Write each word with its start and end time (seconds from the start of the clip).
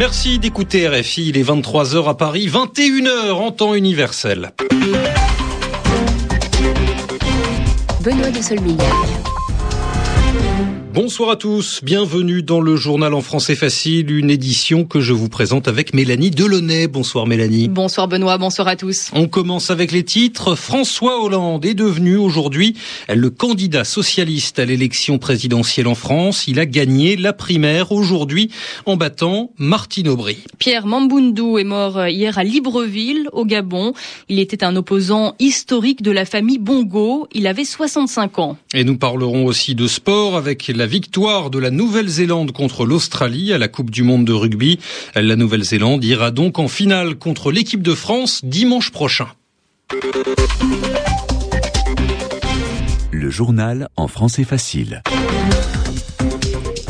Merci 0.00 0.38
d'écouter 0.38 0.88
RFI. 0.88 1.28
Il 1.28 1.36
est 1.36 1.42
23h 1.42 2.08
à 2.08 2.14
Paris, 2.14 2.48
21h 2.48 3.32
en 3.32 3.52
temps 3.52 3.74
universel. 3.74 4.52
Benoît 8.02 8.30
de. 8.30 8.40
Bonsoir 10.92 11.30
à 11.30 11.36
tous, 11.36 11.84
bienvenue 11.84 12.42
dans 12.42 12.60
le 12.60 12.74
journal 12.74 13.14
en 13.14 13.20
français 13.20 13.54
facile, 13.54 14.10
une 14.10 14.28
édition 14.28 14.84
que 14.84 14.98
je 14.98 15.12
vous 15.12 15.28
présente 15.28 15.68
avec 15.68 15.94
Mélanie 15.94 16.32
Delaunay. 16.32 16.88
Bonsoir 16.88 17.28
Mélanie. 17.28 17.68
Bonsoir 17.68 18.08
Benoît, 18.08 18.38
bonsoir 18.38 18.66
à 18.66 18.74
tous. 18.74 19.08
On 19.12 19.28
commence 19.28 19.70
avec 19.70 19.92
les 19.92 20.02
titres. 20.02 20.56
François 20.56 21.22
Hollande 21.22 21.64
est 21.64 21.74
devenu 21.74 22.16
aujourd'hui 22.16 22.74
le 23.08 23.30
candidat 23.30 23.84
socialiste 23.84 24.58
à 24.58 24.64
l'élection 24.64 25.18
présidentielle 25.18 25.86
en 25.86 25.94
France. 25.94 26.48
Il 26.48 26.58
a 26.58 26.66
gagné 26.66 27.14
la 27.14 27.32
primaire 27.32 27.92
aujourd'hui 27.92 28.50
en 28.84 28.96
battant 28.96 29.52
Martine 29.58 30.08
Aubry. 30.08 30.38
Pierre 30.58 30.86
Mamboundou 30.86 31.58
est 31.58 31.64
mort 31.64 32.08
hier 32.08 32.36
à 32.36 32.42
Libreville, 32.42 33.28
au 33.32 33.44
Gabon. 33.44 33.92
Il 34.28 34.40
était 34.40 34.64
un 34.64 34.74
opposant 34.74 35.36
historique 35.38 36.02
de 36.02 36.10
la 36.10 36.24
famille 36.24 36.58
Bongo. 36.58 37.28
Il 37.32 37.46
avait 37.46 37.64
65 37.64 38.40
ans. 38.40 38.56
Et 38.74 38.82
nous 38.82 38.96
parlerons 38.96 39.46
aussi 39.46 39.76
de 39.76 39.86
sport 39.86 40.36
avec 40.36 40.68
la 40.80 40.86
victoire 40.86 41.50
de 41.50 41.58
la 41.58 41.70
Nouvelle-Zélande 41.70 42.52
contre 42.52 42.86
l'Australie 42.86 43.52
à 43.52 43.58
la 43.58 43.68
Coupe 43.68 43.90
du 43.90 44.02
Monde 44.02 44.24
de 44.24 44.32
rugby. 44.32 44.78
La 45.14 45.36
Nouvelle-Zélande 45.36 46.02
ira 46.02 46.30
donc 46.30 46.58
en 46.58 46.68
finale 46.68 47.16
contre 47.16 47.52
l'équipe 47.52 47.82
de 47.82 47.94
France 47.94 48.40
dimanche 48.44 48.90
prochain. 48.90 49.28
Le 53.12 53.28
journal 53.28 53.90
en 53.96 54.08
français 54.08 54.44
facile. 54.44 55.02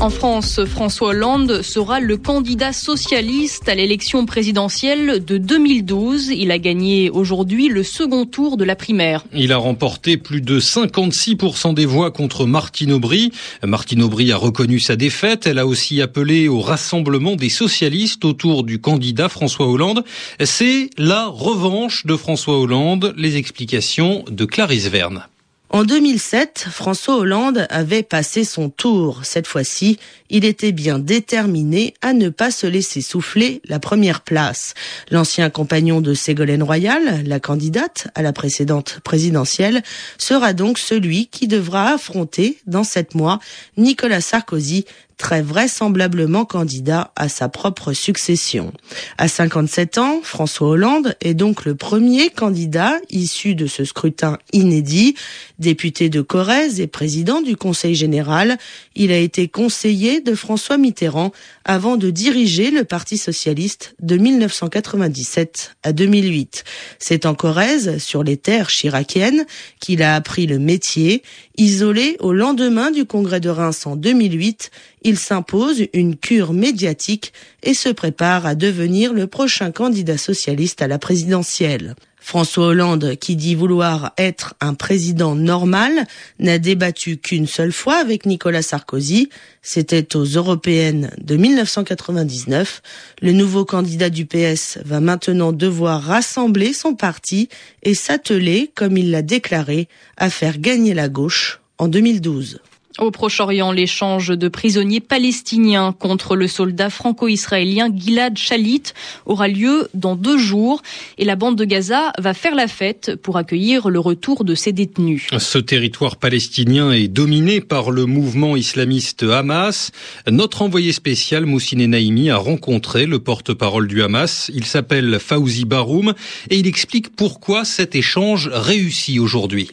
En 0.00 0.08
France, 0.08 0.64
François 0.64 1.08
Hollande 1.08 1.60
sera 1.60 2.00
le 2.00 2.16
candidat 2.16 2.72
socialiste 2.72 3.68
à 3.68 3.74
l'élection 3.74 4.24
présidentielle 4.24 5.22
de 5.22 5.36
2012. 5.36 6.28
Il 6.28 6.50
a 6.50 6.58
gagné 6.58 7.10
aujourd'hui 7.10 7.68
le 7.68 7.82
second 7.82 8.24
tour 8.24 8.56
de 8.56 8.64
la 8.64 8.76
primaire. 8.76 9.26
Il 9.34 9.52
a 9.52 9.58
remporté 9.58 10.16
plus 10.16 10.40
de 10.40 10.58
56% 10.58 11.74
des 11.74 11.84
voix 11.84 12.10
contre 12.12 12.46
Martine 12.46 12.92
Aubry. 12.92 13.30
Martine 13.62 14.02
Aubry 14.02 14.32
a 14.32 14.38
reconnu 14.38 14.80
sa 14.80 14.96
défaite. 14.96 15.46
Elle 15.46 15.58
a 15.58 15.66
aussi 15.66 16.00
appelé 16.00 16.48
au 16.48 16.60
rassemblement 16.60 17.36
des 17.36 17.50
socialistes 17.50 18.24
autour 18.24 18.64
du 18.64 18.80
candidat 18.80 19.28
François 19.28 19.68
Hollande. 19.68 20.02
C'est 20.42 20.88
la 20.96 21.26
revanche 21.26 22.06
de 22.06 22.16
François 22.16 22.58
Hollande. 22.58 23.12
Les 23.18 23.36
explications 23.36 24.24
de 24.30 24.46
Clarisse 24.46 24.88
Verne. 24.88 25.26
En 25.72 25.84
2007, 25.84 26.66
François 26.68 27.16
Hollande 27.16 27.68
avait 27.70 28.02
passé 28.02 28.42
son 28.42 28.70
tour. 28.70 29.20
Cette 29.22 29.46
fois-ci, 29.46 30.00
il 30.28 30.44
était 30.44 30.72
bien 30.72 30.98
déterminé 30.98 31.94
à 32.02 32.12
ne 32.12 32.28
pas 32.28 32.50
se 32.50 32.66
laisser 32.66 33.00
souffler 33.00 33.62
la 33.68 33.78
première 33.78 34.22
place. 34.22 34.74
L'ancien 35.12 35.48
compagnon 35.48 36.00
de 36.00 36.12
Ségolène 36.12 36.64
Royal, 36.64 37.22
la 37.24 37.38
candidate 37.38 38.08
à 38.16 38.22
la 38.22 38.32
précédente 38.32 38.98
présidentielle, 39.04 39.84
sera 40.18 40.54
donc 40.54 40.76
celui 40.76 41.28
qui 41.28 41.46
devra 41.46 41.92
affronter 41.92 42.58
dans 42.66 42.82
sept 42.82 43.14
mois 43.14 43.38
Nicolas 43.76 44.20
Sarkozy, 44.20 44.86
très 45.20 45.42
vraisemblablement 45.42 46.46
candidat 46.46 47.12
à 47.14 47.28
sa 47.28 47.50
propre 47.50 47.92
succession. 47.92 48.72
À 49.18 49.28
57 49.28 49.98
ans, 49.98 50.20
François 50.22 50.68
Hollande 50.68 51.14
est 51.20 51.34
donc 51.34 51.66
le 51.66 51.74
premier 51.74 52.30
candidat 52.30 52.94
issu 53.10 53.54
de 53.54 53.66
ce 53.66 53.84
scrutin 53.84 54.38
inédit. 54.54 55.14
Député 55.58 56.08
de 56.08 56.22
Corrèze 56.22 56.80
et 56.80 56.86
président 56.86 57.42
du 57.42 57.54
Conseil 57.54 57.94
général, 57.94 58.56
il 58.96 59.12
a 59.12 59.18
été 59.18 59.46
conseiller 59.46 60.22
de 60.22 60.34
François 60.34 60.78
Mitterrand 60.78 61.32
avant 61.66 61.98
de 61.98 62.08
diriger 62.08 62.70
le 62.70 62.84
Parti 62.84 63.18
socialiste 63.18 63.94
de 64.00 64.16
1997 64.16 65.76
à 65.82 65.92
2008. 65.92 66.64
C'est 66.98 67.26
en 67.26 67.34
Corrèze, 67.34 67.98
sur 67.98 68.24
les 68.24 68.38
terres 68.38 68.68
chiraciennes, 68.68 69.44
qu'il 69.80 70.02
a 70.02 70.14
appris 70.14 70.46
le 70.46 70.58
métier. 70.58 71.22
Isolé 71.58 72.16
au 72.20 72.32
lendemain 72.32 72.90
du 72.90 73.04
congrès 73.04 73.40
de 73.40 73.50
Reims 73.50 73.86
en 73.86 73.94
2008, 73.94 74.70
il 75.02 75.18
s'impose 75.18 75.84
une 75.92 76.16
cure 76.16 76.52
médiatique 76.52 77.32
et 77.62 77.74
se 77.74 77.88
prépare 77.88 78.46
à 78.46 78.54
devenir 78.54 79.12
le 79.12 79.26
prochain 79.26 79.70
candidat 79.70 80.18
socialiste 80.18 80.82
à 80.82 80.88
la 80.88 80.98
présidentielle. 80.98 81.94
François 82.20 82.66
Hollande, 82.66 83.16
qui 83.16 83.34
dit 83.34 83.54
vouloir 83.54 84.12
être 84.18 84.54
un 84.60 84.74
président 84.74 85.34
normal, 85.34 86.06
n'a 86.38 86.58
débattu 86.58 87.16
qu'une 87.16 87.46
seule 87.46 87.72
fois 87.72 87.96
avec 87.96 88.26
Nicolas 88.26 88.62
Sarkozy. 88.62 89.30
C'était 89.62 90.14
aux 90.16 90.24
européennes 90.24 91.10
de 91.18 91.36
1999. 91.36 92.82
Le 93.22 93.32
nouveau 93.32 93.64
candidat 93.64 94.10
du 94.10 94.26
PS 94.26 94.78
va 94.84 95.00
maintenant 95.00 95.52
devoir 95.52 96.02
rassembler 96.02 96.72
son 96.74 96.94
parti 96.94 97.48
et 97.82 97.94
s'atteler, 97.94 98.70
comme 98.74 98.98
il 98.98 99.10
l'a 99.10 99.22
déclaré, 99.22 99.88
à 100.16 100.28
faire 100.30 100.58
gagner 100.58 100.94
la 100.94 101.08
gauche 101.08 101.60
en 101.78 101.88
2012. 101.88 102.60
Au 102.98 103.12
Proche-Orient, 103.12 103.70
l'échange 103.70 104.28
de 104.36 104.48
prisonniers 104.48 104.98
palestiniens 104.98 105.92
contre 105.92 106.34
le 106.34 106.48
soldat 106.48 106.90
franco-israélien 106.90 107.88
Gilad 107.94 108.36
Shalit 108.36 108.82
aura 109.26 109.46
lieu 109.46 109.88
dans 109.94 110.16
deux 110.16 110.38
jours 110.38 110.82
et 111.16 111.24
la 111.24 111.36
bande 111.36 111.54
de 111.54 111.64
Gaza 111.64 112.12
va 112.18 112.34
faire 112.34 112.56
la 112.56 112.66
fête 112.66 113.14
pour 113.14 113.36
accueillir 113.36 113.90
le 113.90 114.00
retour 114.00 114.44
de 114.44 114.56
ses 114.56 114.72
détenus. 114.72 115.28
Ce 115.38 115.58
territoire 115.58 116.16
palestinien 116.16 116.90
est 116.90 117.06
dominé 117.06 117.60
par 117.60 117.92
le 117.92 118.06
mouvement 118.06 118.56
islamiste 118.56 119.22
Hamas. 119.22 119.92
Notre 120.28 120.62
envoyé 120.62 120.92
spécial 120.92 121.46
Moussine 121.46 121.86
Naïmi 121.86 122.28
a 122.28 122.38
rencontré 122.38 123.06
le 123.06 123.20
porte-parole 123.20 123.86
du 123.86 124.02
Hamas. 124.02 124.50
Il 124.52 124.64
s'appelle 124.64 125.20
Fauzi 125.20 125.64
Baroum 125.64 126.12
et 126.50 126.58
il 126.58 126.66
explique 126.66 127.14
pourquoi 127.14 127.64
cet 127.64 127.94
échange 127.94 128.50
réussit 128.52 129.20
aujourd'hui. 129.20 129.70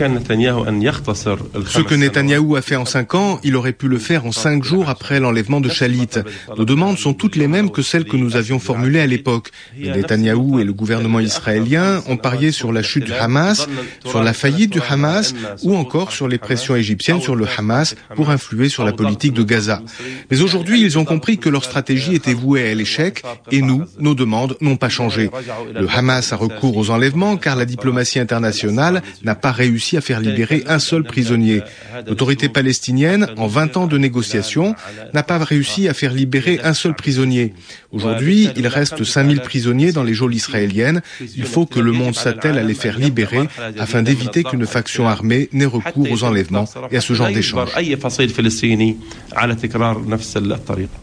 Ce 0.00 1.80
que 1.82 1.94
Netanyahou 1.94 2.56
a 2.56 2.62
fait 2.62 2.76
en 2.76 2.86
cinq 2.86 3.14
ans, 3.14 3.38
il 3.44 3.54
aurait 3.54 3.74
pu 3.74 3.86
le 3.86 3.98
faire 3.98 4.24
en 4.24 4.32
cinq 4.32 4.64
jours 4.64 4.88
après 4.88 5.20
l'enlèvement 5.20 5.60
de 5.60 5.68
Shalit. 5.68 6.08
Nos 6.56 6.64
demandes 6.64 6.96
sont 6.96 7.12
toutes 7.12 7.36
les 7.36 7.48
mêmes 7.48 7.70
que 7.70 7.82
celles 7.82 8.06
que 8.06 8.16
nous 8.16 8.36
avions 8.36 8.58
formulées 8.58 9.00
à 9.00 9.06
l'époque. 9.06 9.50
Netanyahou 9.78 10.58
et 10.58 10.64
le 10.64 10.72
gouvernement 10.72 11.20
israélien 11.20 12.02
ont 12.08 12.16
parié 12.16 12.50
sur 12.50 12.72
la 12.72 12.82
chute 12.82 13.04
du 13.04 13.12
Hamas, 13.12 13.68
sur 14.06 14.22
la 14.22 14.32
faillite 14.32 14.72
du 14.72 14.80
Hamas 14.80 15.34
ou 15.64 15.76
encore 15.76 16.12
sur 16.12 16.28
les 16.28 16.38
pressions 16.38 16.76
égyptiennes 16.76 17.20
sur 17.20 17.36
le 17.36 17.46
Hamas 17.58 17.94
pour 18.16 18.30
influer 18.30 18.70
sur 18.70 18.84
la 18.84 18.92
politique 18.92 19.34
de 19.34 19.42
Gaza. 19.42 19.82
Mais 20.30 20.40
aujourd'hui, 20.40 20.80
ils 20.80 20.98
ont 20.98 21.04
compris 21.04 21.36
que 21.36 21.50
leur 21.50 21.64
stratégie 21.64 22.14
était 22.14 22.32
vouée 22.32 22.70
à 22.70 22.74
l'échec 22.74 23.22
et 23.50 23.60
nous, 23.60 23.84
nos 23.98 24.14
demandes 24.14 24.56
n'ont 24.62 24.76
pas 24.76 24.88
changé. 24.88 25.30
Le 25.74 25.86
Hamas 25.94 26.32
a 26.32 26.36
recours 26.36 26.78
aux 26.78 26.88
enlèvements 26.88 27.36
car 27.36 27.54
la 27.54 27.66
diplomatie 27.66 28.18
internationale 28.18 29.02
n'a 29.24 29.34
pas 29.34 29.52
réussi 29.52 29.89
à 29.96 30.00
faire 30.00 30.20
libérer 30.20 30.64
un 30.66 30.78
seul 30.78 31.04
prisonnier. 31.04 31.62
L'autorité 32.06 32.48
palestinienne, 32.48 33.28
en 33.36 33.46
20 33.46 33.76
ans 33.76 33.86
de 33.86 33.98
négociations, 33.98 34.74
n'a 35.14 35.22
pas 35.22 35.38
réussi 35.38 35.88
à 35.88 35.94
faire 35.94 36.12
libérer 36.12 36.60
un 36.62 36.74
seul 36.74 36.94
prisonnier. 36.94 37.54
Aujourd'hui, 37.92 38.48
il 38.56 38.66
reste 38.66 39.02
5000 39.02 39.40
prisonniers 39.40 39.92
dans 39.92 40.04
les 40.04 40.14
geôles 40.14 40.34
israéliennes. 40.34 41.02
Il 41.36 41.44
faut 41.44 41.66
que 41.66 41.80
le 41.80 41.92
monde 41.92 42.14
s'attelle 42.14 42.58
à 42.58 42.62
les 42.62 42.74
faire 42.74 42.98
libérer 42.98 43.48
afin 43.78 44.02
d'éviter 44.02 44.44
qu'une 44.44 44.66
faction 44.66 45.08
armée 45.08 45.48
n'ait 45.52 45.66
recours 45.66 46.10
aux 46.10 46.24
enlèvements 46.24 46.68
et 46.90 46.96
à 46.96 47.00
ce 47.00 47.14
genre 47.14 47.30
d'échanges. 47.30 47.70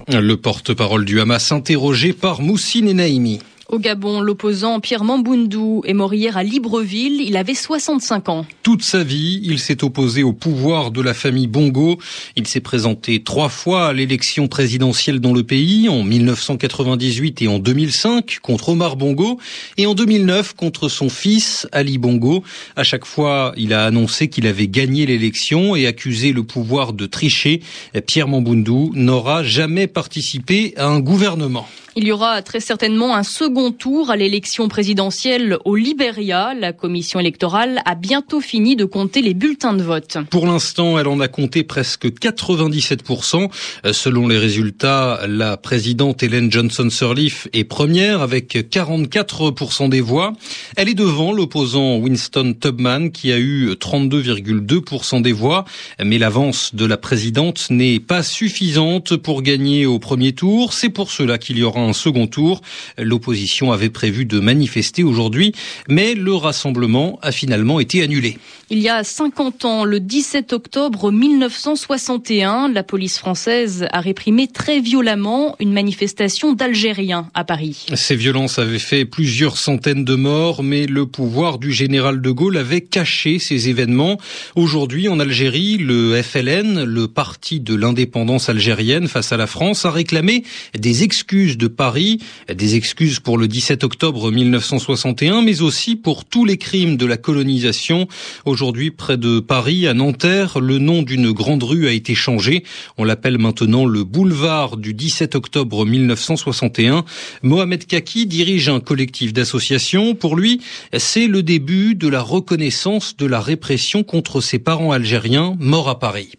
Le 0.09 0.36
porte-parole 0.36 1.06
du 1.06 1.20
Hamas 1.20 1.52
interrogé 1.52 2.14
par 2.14 2.42
Moussine 2.42 2.92
Naïmi. 2.92 3.40
Au 3.69 3.79
Gabon, 3.79 4.22
l'opposant 4.22 4.79
Pierre 4.79 5.03
Mamboundou 5.03 5.81
est 5.85 5.94
mort 5.94 6.13
hier 6.13 6.38
à 6.38 6.44
Libreville. 6.44 7.22
Il 7.22 7.35
avait 7.35 7.53
65 7.53 8.29
ans. 8.29 8.46
Toute 8.64 8.81
sa 8.81 9.03
vie, 9.03 9.41
il 9.43 9.59
s'est 9.59 9.84
opposé 9.84 10.23
au 10.23 10.31
pouvoir 10.31 10.90
de 10.90 11.02
la 11.02 11.14
famille 11.14 11.47
Bongo. 11.47 11.97
Il 12.37 12.47
s'est 12.47 12.61
présenté 12.61 13.23
trois 13.23 13.49
fois 13.49 13.87
à 13.87 13.93
l'élection 13.93 14.47
présidentielle 14.47 15.19
dans 15.19 15.34
le 15.34 15.43
pays, 15.43 15.90
en 15.90 16.02
1998 16.03 17.41
et 17.41 17.49
en 17.49 17.59
2005, 17.59 18.40
contre 18.41 18.69
Omar 18.69 18.96
Bongo, 18.96 19.37
et 19.75 19.85
en 19.85 19.96
2009 19.96 20.53
contre 20.53 20.87
son 20.87 21.09
fils 21.09 21.67
Ali 21.73 21.97
Bongo. 21.97 22.46
À 22.78 22.84
chaque 22.84 23.05
fois, 23.05 23.52
il 23.58 23.73
a 23.73 23.85
annoncé 23.85 24.29
qu'il 24.29 24.47
avait 24.47 24.70
gagné 24.70 25.05
l'élection 25.05 25.75
et 25.75 25.87
accusé 25.87 26.31
le 26.31 26.43
pouvoir 26.43 26.93
de 26.93 27.05
tricher. 27.05 27.61
Pierre 28.05 28.29
Mamboundou 28.29 28.91
n'aura 28.93 29.43
jamais 29.43 29.87
participé 29.87 30.73
à 30.78 30.87
un 30.87 31.02
gouvernement. 31.02 31.67
Il 31.99 32.05
y 32.05 32.11
aura 32.11 32.44
très 32.44 32.59
certainement 32.59 33.16
un 33.16 33.23
second 33.23 33.72
tour 33.72 34.11
à 34.11 34.16
l'élection 34.16 34.67
présidentielle 34.67 35.58
au 35.66 35.76
Libéria. 35.76 36.53
La 36.53 36.72
commission 36.72 37.20
électorale 37.20 37.82
a 37.85 37.96
bientôt 37.96 38.40
fini 38.40 38.76
de 38.76 38.85
compter 38.85 39.23
les 39.23 39.34
bulletins 39.34 39.73
de 39.73 39.82
vote. 39.82 40.20
Pour 40.29 40.46
l'instant, 40.46 40.99
elle 40.99 41.08
en 41.08 41.20
a 41.22 41.28
compté 41.28 41.64
presque 41.64 42.05
97%. 42.05 43.49
Selon 43.94 44.28
les 44.28 44.38
résultats, 44.38 45.22
la 45.28 45.58
présidente 45.58 46.22
Hélène 46.22 46.52
Johnson 46.52 46.88
Sirleaf 46.91 47.47
est 47.53 47.64
première 47.64 48.22
avec 48.22 48.53
44% 48.53 49.90
des 49.90 50.02
voix. 50.02 50.34
Elle 50.76 50.90
est 50.90 50.94
devant 50.94 51.34
l'opposant 51.34 51.96
Winston 51.96 52.53
Tubman 52.61 53.09
qui 53.09 53.32
a 53.32 53.40
eu 53.40 53.72
32,2% 53.72 55.23
des 55.23 55.34
voix. 55.34 55.66
Mais 55.99 56.20
l'avance 56.20 56.76
de 56.76 56.85
la 56.85 56.97
présidente 56.97 57.72
n'est 57.72 57.99
pas 57.99 58.22
suffisante 58.22 59.16
pour 59.17 59.41
gagner 59.41 59.88
au 59.88 59.97
premier 59.97 60.34
tour. 60.34 60.73
C'est 60.73 60.90
pour 60.90 61.09
cela 61.09 61.40
qu'il 61.40 61.58
y 61.58 61.64
aura 61.64 61.86
un 61.86 61.86
second 61.93 62.28
tour. 62.28 62.61
L'opposition 62.97 63.72
avait 63.72 63.89
prévu 63.89 64.25
de 64.25 64.39
manifester 64.39 65.03
aujourd'hui, 65.03 65.53
mais 65.89 66.13
le 66.13 66.34
rassemblement 66.34 67.19
a 67.22 67.31
finalement 67.31 67.79
été 67.79 68.01
annulé. 68.01 68.37
Il 68.69 68.79
y 68.79 68.89
a 68.89 69.03
50 69.03 69.63
ans, 69.63 69.85
le 69.85 70.01
17 70.01 70.51
octobre 70.51 71.09
1961, 71.09 72.67
la 72.67 72.84
police 72.84 73.17
française 73.17 73.87
a 73.93 74.01
réprimé 74.01 74.47
très 74.47 74.81
violemment 74.81 75.55
une 75.59 75.72
manifestation 75.72 76.51
d'Algériens 76.51 77.29
à 77.34 77.45
Paris. 77.45 77.85
Ces 77.93 78.16
violences 78.16 78.59
avaient 78.59 78.78
fait 78.78 79.05
plusieurs 79.05 79.57
centaines 79.57 80.03
de 80.03 80.16
morts, 80.16 80.63
mais 80.63 80.85
le 80.85 81.05
pouvoir 81.05 81.59
du 81.59 81.72
général 81.72 82.22
de 82.22 82.31
Gaulle 82.31 82.57
avait 82.57 82.81
caché 82.81 83.39
ces 83.39 83.69
événements. 83.69 84.17
Aujourd'hui, 84.55 85.07
en 85.07 85.19
Algérie, 85.19 85.78
le 85.78 86.22
FLN, 86.22 86.84
le 86.84 87.07
parti 87.07 87.61
de 87.61 87.73
l'indépendance 87.73 88.49
algérienne 88.49 89.07
face 89.07 89.31
à 89.31 89.37
la 89.37 89.47
France, 89.47 89.85
a 89.85 89.91
réclamé 89.91 90.43
des 90.78 91.03
excuses 91.03 91.57
de 91.57 91.67
Paris, 91.78 92.20
des 92.53 92.76
excuses 92.76 93.22
pour 93.22 93.38
le 93.38 93.47
17 93.47 93.85
octobre 93.85 94.32
1961, 94.32 95.44
mais 95.44 95.62
aussi 95.62 95.96
pour 95.96 96.26
tous 96.26 96.44
les 96.44 96.58
crimes 96.58 96.97
de 96.97 97.06
la 97.06 97.16
colonisation. 97.16 98.08
Aujourd'hui, 98.46 98.91
près 98.91 99.16
de 99.16 99.40
Paris, 99.40 99.88
à 99.88 99.94
Nanterre, 99.94 100.59
le 100.59 100.79
nom 100.79 101.03
d'une 101.03 101.32
grande 101.32 101.64
rue 101.64 101.88
a 101.88 101.91
été 101.91 102.16
changé. 102.16 102.64
On 102.97 103.03
l'appelle 103.03 103.38
maintenant 103.38 103.85
le 103.85 104.03
boulevard 104.03 104.76
du 104.76 104.94
17 104.94 105.35
octobre 105.35 105.85
1961. 105.85 107.06
Mohamed 107.44 107.85
Kaki 107.85 108.26
dirige 108.26 108.68
un 108.68 108.80
collectif 108.80 109.32
d'associations. 109.32 110.16
Pour 110.16 110.35
lui, 110.35 110.62
c'est 110.97 111.28
le 111.28 111.44
début 111.44 111.94
de 111.94 112.08
la 112.08 112.22
reconnaissance 112.22 113.16
de 113.16 113.28
la 113.28 113.40
répression 113.40 114.03
contre 114.03 114.41
ses 114.41 114.59
parents 114.59 114.91
algériens 114.91 115.56
morts 115.59 115.90
à 115.90 116.00
Paris. 116.00 116.34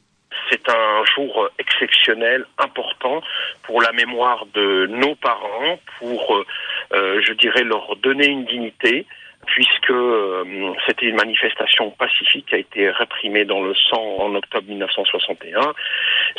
C'est 0.50 0.68
un 0.68 1.04
jour 1.14 1.48
exceptionnel, 1.82 2.44
important 2.58 3.22
pour 3.62 3.80
la 3.82 3.92
mémoire 3.92 4.46
de 4.54 4.86
nos 4.86 5.14
parents, 5.14 5.78
pour, 5.98 6.44
euh, 6.92 7.20
je 7.24 7.32
dirais, 7.32 7.62
leur 7.62 7.96
donner 7.96 8.26
une 8.26 8.44
dignité, 8.44 9.06
puisque 9.46 9.90
euh, 9.90 10.44
c'était 10.86 11.06
une 11.06 11.16
manifestation 11.16 11.90
pacifique 11.90 12.46
qui 12.46 12.54
a 12.54 12.58
été 12.58 12.90
réprimée 12.90 13.44
dans 13.44 13.62
le 13.62 13.74
sang 13.74 14.16
en 14.18 14.34
octobre 14.34 14.68
1961. 14.68 15.74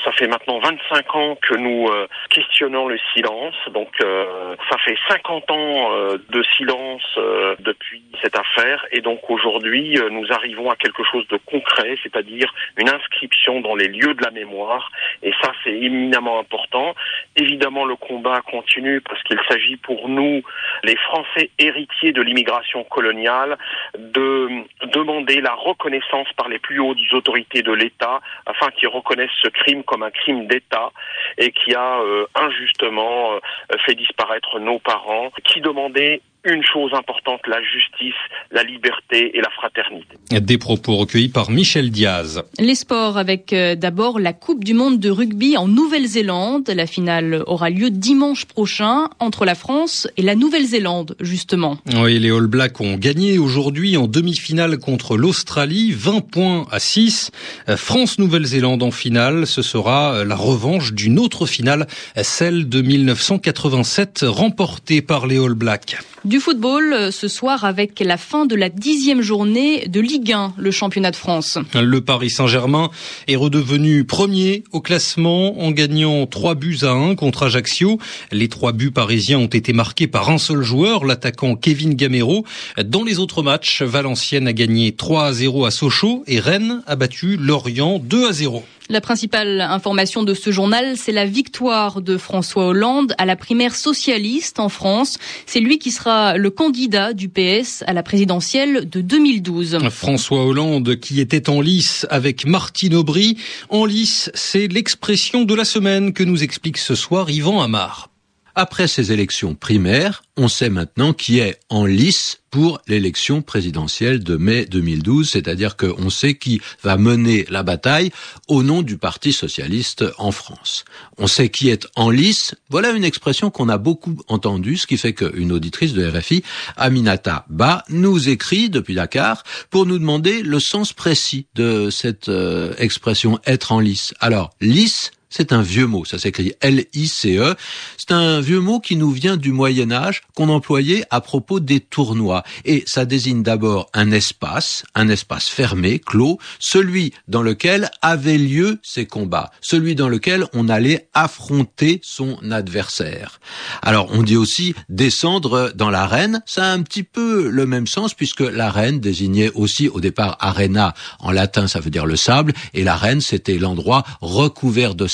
Ça 0.03 0.11
fait 0.11 0.27
maintenant 0.27 0.59
25 0.59 1.15
ans 1.15 1.37
que 1.41 1.55
nous 1.55 1.87
euh, 1.87 2.07
questionnons 2.29 2.87
le 2.87 2.97
silence, 3.13 3.55
donc 3.73 3.89
euh, 4.01 4.55
ça 4.69 4.77
fait 4.79 4.97
50 5.09 5.51
ans 5.51 5.89
de 6.29 6.43
silence 6.57 7.19
depuis 7.59 8.03
cette 8.21 8.37
affaire, 8.37 8.85
et 8.91 9.01
donc 9.01 9.29
aujourd'hui 9.29 9.97
nous 10.11 10.25
arrivons 10.31 10.69
à 10.69 10.75
quelque 10.75 11.03
chose 11.03 11.27
de 11.29 11.37
concret, 11.37 11.97
c'est-à-dire 12.03 12.53
une 12.77 12.89
inscription 12.89 13.61
dans 13.61 13.75
les 13.75 13.87
lieux 13.87 14.13
de 14.13 14.23
la 14.23 14.31
mémoire, 14.31 14.91
et 15.23 15.31
ça 15.41 15.51
c'est 15.63 15.73
éminemment 15.73 16.39
important. 16.39 16.95
Évidemment 17.35 17.85
le 17.85 17.95
combat 17.95 18.41
continue 18.41 19.01
parce 19.01 19.21
qu'il 19.23 19.39
s'agit 19.47 19.77
pour 19.77 20.09
nous, 20.09 20.41
les 20.83 20.95
Français 20.97 21.49
héritiers 21.57 22.11
de 22.11 22.21
l'immigration 22.21 22.83
coloniale 22.83 23.57
de 23.97 24.49
demander 24.93 25.41
la 25.41 25.53
reconnaissance 25.53 26.27
par 26.37 26.49
les 26.49 26.59
plus 26.59 26.79
hautes 26.79 26.97
autorités 27.13 27.61
de 27.61 27.71
l'État 27.71 28.21
afin 28.45 28.69
qu'ils 28.71 28.87
reconnaissent 28.87 29.29
ce 29.41 29.49
crime 29.49 29.78
comme 29.83 30.03
un 30.03 30.11
crime 30.11 30.47
d'État 30.47 30.91
et 31.37 31.51
qui 31.51 31.73
a 31.75 31.99
euh, 32.01 32.25
injustement 32.35 33.33
euh, 33.33 33.39
fait 33.85 33.95
disparaître 33.95 34.59
nos 34.59 34.79
parents, 34.79 35.31
qui 35.43 35.61
demandaient 35.61 36.21
une 36.45 36.63
chose 36.63 36.91
importante, 36.93 37.41
la 37.47 37.61
justice, 37.61 38.15
la 38.51 38.63
liberté 38.63 39.37
et 39.37 39.41
la 39.41 39.49
fraternité. 39.49 40.17
Des 40.31 40.57
propos 40.57 40.95
recueillis 40.95 41.27
par 41.29 41.51
Michel 41.51 41.91
Diaz. 41.91 42.43
Les 42.59 42.75
sports 42.75 43.17
avec 43.17 43.51
euh, 43.51 43.75
d'abord 43.75 44.19
la 44.19 44.31
Coupe 44.31 44.63
du 44.63 44.73
monde 44.73 44.99
de 44.99 45.09
rugby 45.09 45.57
en 45.57 45.67
Nouvelle-Zélande. 45.67 46.69
La 46.73 46.87
finale 46.87 47.43
aura 47.45 47.69
lieu 47.69 47.89
dimanche 47.89 48.45
prochain 48.45 49.09
entre 49.19 49.43
la 49.43 49.55
France 49.55 50.07
et 50.15 50.21
la 50.21 50.35
Nouvelle-Zélande, 50.35 51.15
justement. 51.19 51.77
Oui, 51.95 52.19
les 52.19 52.31
All 52.31 52.47
Blacks 52.47 52.79
ont 52.79 52.95
gagné 52.95 53.37
aujourd'hui 53.37 53.97
en 53.97 54.07
demi-finale 54.07 54.77
contre 54.77 55.17
l'Australie, 55.17 55.91
20 55.91 56.21
points 56.21 56.67
à 56.71 56.79
6. 56.79 57.31
Euh, 57.67 57.75
France-Nouvelle-Zélande 57.75 58.81
en 58.81 58.91
finale, 58.91 59.45
ce 59.45 59.61
sera 59.61 60.13
euh, 60.13 60.25
la 60.25 60.35
revanche 60.35 60.93
d'une 60.93 61.19
autre 61.19 61.45
finale, 61.45 61.85
celle 62.15 62.69
de 62.69 62.81
1987, 62.81 64.23
remportée 64.25 65.01
par 65.01 65.27
les 65.27 65.37
All 65.37 65.53
Blacks. 65.53 65.97
Du 66.25 66.41
football 66.41 66.91
euh, 66.91 67.11
ce 67.11 67.29
soir 67.29 67.63
avec 67.63 68.01
la 68.01 68.17
fin 68.17 68.45
de 68.45 68.53
la 68.53 68.67
dixième 68.67 69.21
journée 69.21 69.87
de 69.87 70.01
Ligue 70.01 70.33
1, 70.33 70.53
le 70.57 70.69
championnat 70.69 71.11
de 71.11 71.15
France. 71.15 71.57
Le 71.73 72.01
Paris 72.01 72.29
Saint-Germain 72.29 72.89
est 73.29 73.37
redevenu 73.37 74.03
premier 74.03 74.65
au 74.73 74.81
classement 74.81 75.61
en 75.61 75.71
gagnant 75.71 76.25
3 76.25 76.55
buts 76.55 76.79
à 76.81 76.91
1 76.91 77.15
contre 77.15 77.43
Ajaccio. 77.43 77.99
Les 78.33 78.49
trois 78.49 78.73
buts 78.73 78.91
parisiens 78.91 79.39
ont 79.39 79.45
été 79.47 79.71
marqués 79.71 80.07
par 80.07 80.29
un 80.29 80.37
seul 80.37 80.61
joueur, 80.61 81.05
l'attaquant 81.05 81.55
Kevin 81.55 81.93
Gamero. 81.93 82.43
Dans 82.83 83.05
les 83.05 83.19
autres 83.19 83.41
matchs, 83.41 83.81
Valenciennes 83.81 84.47
a 84.47 84.53
gagné 84.53 84.91
3 84.91 85.25
à 85.25 85.31
0 85.31 85.65
à 85.65 85.71
Sochaux 85.71 86.23
et 86.27 86.41
Rennes 86.41 86.81
a 86.85 86.97
battu 86.97 87.37
Lorient 87.37 87.97
2 87.97 88.27
à 88.27 88.33
0. 88.33 88.65
La 88.91 89.01
principale 89.01 89.61
information 89.61 90.23
de 90.23 90.33
ce 90.33 90.49
journal, 90.51 90.97
c'est 90.97 91.11
la 91.11 91.27
victoire 91.27 92.01
de 92.01 92.17
François 92.17 92.65
Hollande 92.65 93.13
à 93.19 93.25
la 93.25 93.35
primaire 93.35 93.75
socialiste 93.75 94.59
en 94.59 94.67
France. 94.67 95.19
C'est 95.45 95.59
lui 95.59 95.77
qui 95.77 95.91
sera 95.91 96.37
le 96.37 96.49
candidat 96.49 97.13
du 97.13 97.29
PS 97.29 97.83
à 97.85 97.93
la 97.93 98.01
présidentielle 98.01 98.89
de 98.89 99.01
2012. 99.01 99.77
François 99.91 100.43
Hollande 100.43 100.95
qui 100.95 101.21
était 101.21 101.51
en 101.51 101.61
lice 101.61 102.07
avec 102.09 102.47
Martine 102.47 102.95
Aubry. 102.95 103.37
En 103.69 103.85
lice, 103.85 104.31
c'est 104.33 104.67
l'expression 104.67 105.43
de 105.43 105.53
la 105.53 105.65
semaine 105.65 106.11
que 106.11 106.23
nous 106.23 106.41
explique 106.41 106.79
ce 106.79 106.95
soir 106.95 107.29
Yvan 107.29 107.61
Amar. 107.61 108.09
Après 108.55 108.87
ces 108.87 109.11
élections 109.11 109.55
primaires, 109.55 110.23
on 110.37 110.47
sait 110.47 110.69
maintenant 110.69 111.13
qui 111.13 111.39
est 111.39 111.59
en 111.69 111.85
lice 111.85 112.39
pour 112.49 112.79
l'élection 112.87 113.41
présidentielle 113.41 114.23
de 114.23 114.37
mai 114.37 114.65
2012, 114.65 115.29
c'est-à-dire 115.29 115.77
qu'on 115.77 116.09
sait 116.09 116.35
qui 116.35 116.61
va 116.83 116.97
mener 116.97 117.45
la 117.49 117.63
bataille 117.63 118.11
au 118.47 118.63
nom 118.63 118.81
du 118.81 118.97
Parti 118.97 119.33
socialiste 119.33 120.05
en 120.17 120.31
France. 120.31 120.85
On 121.17 121.27
sait 121.27 121.49
qui 121.49 121.69
est 121.69 121.87
en 121.95 122.09
lice. 122.09 122.55
Voilà 122.69 122.91
une 122.91 123.03
expression 123.03 123.51
qu'on 123.51 123.69
a 123.69 123.77
beaucoup 123.77 124.17
entendue, 124.27 124.77
ce 124.77 124.87
qui 124.87 124.97
fait 124.97 125.13
qu'une 125.13 125.51
auditrice 125.51 125.93
de 125.93 126.05
RFI, 126.05 126.43
Aminata 126.77 127.45
Ba, 127.49 127.83
nous 127.89 128.29
écrit 128.29 128.69
depuis 128.69 128.95
Dakar 128.95 129.43
pour 129.69 129.85
nous 129.85 129.99
demander 129.99 130.41
le 130.41 130.59
sens 130.59 130.93
précis 130.93 131.47
de 131.55 131.89
cette 131.89 132.29
euh, 132.29 132.73
expression 132.77 133.39
être 133.45 133.71
en 133.71 133.79
lice. 133.79 134.13
Alors, 134.19 134.51
lice, 134.61 135.11
c'est 135.29 135.53
un 135.53 135.61
vieux 135.61 135.85
mot, 135.85 136.05
ça 136.05 136.17
s'écrit 136.17 136.53
L-I-C-E. 136.61 137.55
C'est 137.97 138.11
un 138.11 138.41
vieux 138.41 138.59
mot 138.59 138.79
qui 138.79 138.95
nous 138.95 139.11
vient 139.11 139.37
du 139.37 139.51
Moyen 139.51 139.91
Âge, 139.91 140.21
qu'on 140.35 140.49
employait 140.49 141.05
à 141.11 141.21
propos 141.21 141.59
des 141.59 141.79
tournois. 141.79 142.43
Et 142.65 142.83
ça 142.87 143.05
désigne 143.05 143.43
d'abord 143.43 143.89
un 143.93 144.11
espace, 144.11 144.83
un 144.95 145.07
espace 145.07 145.47
fermé, 145.47 145.99
clos, 145.99 146.39
celui 146.59 147.13
dans 147.27 147.43
lequel 147.43 147.91
avaient 148.01 148.37
lieu 148.37 148.79
ces 148.81 149.05
combats, 149.05 149.51
celui 149.61 149.95
dans 149.95 150.09
lequel 150.09 150.45
on 150.53 150.67
allait 150.67 151.09
affronter 151.13 151.99
son 152.03 152.37
adversaire. 152.51 153.39
Alors 153.81 154.09
on 154.11 154.23
dit 154.23 154.37
aussi 154.37 154.73
descendre 154.89 155.71
dans 155.75 155.89
l'arène, 155.89 156.41
ça 156.45 156.65
a 156.65 156.73
un 156.73 156.81
petit 156.81 157.03
peu 157.03 157.49
le 157.49 157.65
même 157.65 157.87
sens 157.87 158.13
puisque 158.13 158.41
l'arène 158.41 158.99
désignait 158.99 159.51
aussi 159.53 159.89
au 159.89 159.99
départ 159.99 160.37
arena, 160.39 160.93
en 161.19 161.31
latin 161.31 161.67
ça 161.67 161.79
veut 161.79 161.91
dire 161.91 162.05
le 162.05 162.15
sable, 162.15 162.53
et 162.73 162.83
l'arène 162.83 163.21
c'était 163.21 163.57
l'endroit 163.57 164.03
recouvert 164.21 164.95
de 164.95 165.07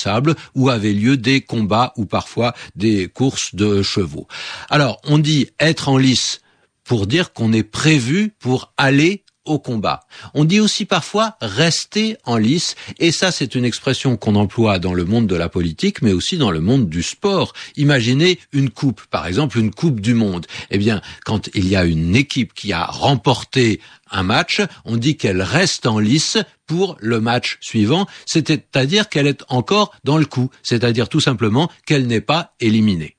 où 0.55 0.69
avaient 0.69 0.93
lieu 0.93 1.17
des 1.17 1.41
combats 1.41 1.93
ou 1.97 2.05
parfois 2.05 2.53
des 2.75 3.07
courses 3.07 3.55
de 3.55 3.81
chevaux. 3.81 4.27
Alors, 4.69 4.99
on 5.03 5.17
dit 5.17 5.49
être 5.59 5.89
en 5.89 5.97
lice 5.97 6.41
pour 6.83 7.07
dire 7.07 7.33
qu'on 7.33 7.51
est 7.51 7.63
prévu 7.63 8.33
pour 8.39 8.73
aller 8.77 9.24
au 9.45 9.59
combat. 9.59 10.01
On 10.33 10.43
dit 10.43 10.59
aussi 10.59 10.85
parfois 10.85 11.37
rester 11.41 12.17
en 12.25 12.37
lice, 12.37 12.75
et 12.99 13.11
ça 13.11 13.31
c'est 13.31 13.55
une 13.55 13.65
expression 13.65 14.17
qu'on 14.17 14.35
emploie 14.35 14.79
dans 14.79 14.93
le 14.93 15.05
monde 15.05 15.27
de 15.27 15.35
la 15.35 15.49
politique, 15.49 16.01
mais 16.01 16.13
aussi 16.13 16.37
dans 16.37 16.51
le 16.51 16.61
monde 16.61 16.89
du 16.89 17.03
sport. 17.03 17.53
Imaginez 17.77 18.39
une 18.51 18.69
coupe, 18.69 19.01
par 19.09 19.27
exemple 19.27 19.57
une 19.57 19.71
coupe 19.71 19.99
du 20.01 20.13
monde. 20.13 20.45
Eh 20.71 20.77
bien, 20.77 21.01
quand 21.23 21.49
il 21.53 21.67
y 21.67 21.75
a 21.75 21.85
une 21.85 22.15
équipe 22.15 22.53
qui 22.53 22.73
a 22.73 22.85
remporté 22.85 23.79
un 24.11 24.23
match, 24.23 24.61
on 24.85 24.97
dit 24.97 25.17
qu'elle 25.17 25.41
reste 25.41 25.85
en 25.85 25.99
lice 25.99 26.37
pour 26.67 26.97
le 26.99 27.19
match 27.19 27.57
suivant, 27.61 28.07
c'est-à-dire 28.25 29.09
qu'elle 29.09 29.27
est 29.27 29.43
encore 29.49 29.95
dans 30.03 30.17
le 30.17 30.25
coup, 30.25 30.49
c'est-à-dire 30.63 31.09
tout 31.09 31.19
simplement 31.19 31.69
qu'elle 31.85 32.07
n'est 32.07 32.21
pas 32.21 32.53
éliminée. 32.59 33.15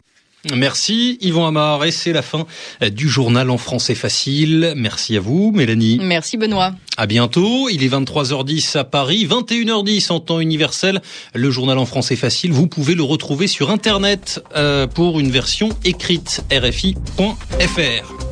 Merci 0.54 1.18
Yvan 1.20 1.46
Amar 1.46 1.84
et 1.84 1.90
c'est 1.90 2.12
la 2.12 2.22
fin 2.22 2.46
du 2.80 3.08
journal 3.08 3.50
en 3.50 3.58
français 3.58 3.94
facile. 3.94 4.74
Merci 4.76 5.16
à 5.16 5.20
vous 5.20 5.52
Mélanie. 5.54 5.98
Merci 6.02 6.36
Benoît. 6.36 6.72
À 6.96 7.06
bientôt. 7.06 7.68
Il 7.68 7.82
est 7.82 7.88
23h10 7.88 8.78
à 8.78 8.84
Paris, 8.84 9.26
21h10 9.26 10.12
en 10.12 10.20
temps 10.20 10.40
universel. 10.40 11.02
Le 11.34 11.50
journal 11.50 11.78
en 11.78 11.86
français 11.86 12.16
facile, 12.16 12.52
vous 12.52 12.66
pouvez 12.66 12.94
le 12.94 13.02
retrouver 13.02 13.46
sur 13.46 13.70
internet 13.70 14.42
euh, 14.56 14.86
pour 14.86 15.20
une 15.20 15.30
version 15.30 15.70
écrite 15.84 16.42
rfi.fr. 16.50 18.25